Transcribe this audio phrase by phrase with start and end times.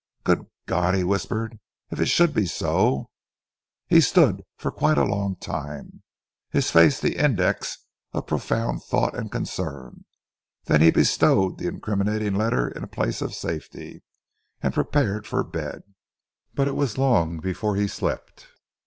[0.23, 1.59] "Good God!" he whispered.
[1.91, 3.11] "If it should be so?"
[3.85, 6.01] He stood for quite a long time,
[6.49, 10.05] his face the index of profound thought and concern,
[10.65, 14.01] then he bestowed the incriminating letter in a place of safety,
[14.59, 15.83] and prepared for bed.
[16.55, 18.47] But it was long before he slept.